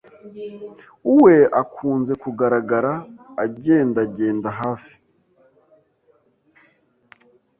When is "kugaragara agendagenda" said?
2.23-4.49